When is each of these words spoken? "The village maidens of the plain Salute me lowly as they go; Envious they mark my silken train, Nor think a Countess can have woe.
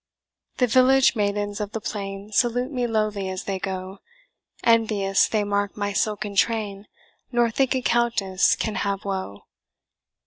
"The 0.57 0.65
village 0.65 1.15
maidens 1.15 1.59
of 1.61 1.73
the 1.73 1.79
plain 1.79 2.31
Salute 2.31 2.71
me 2.71 2.87
lowly 2.87 3.29
as 3.29 3.43
they 3.43 3.59
go; 3.59 3.99
Envious 4.63 5.27
they 5.27 5.43
mark 5.43 5.77
my 5.77 5.93
silken 5.93 6.35
train, 6.35 6.87
Nor 7.31 7.51
think 7.51 7.75
a 7.75 7.83
Countess 7.83 8.55
can 8.55 8.77
have 8.81 9.05
woe. 9.05 9.43